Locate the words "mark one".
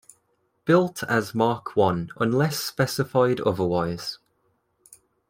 1.35-2.09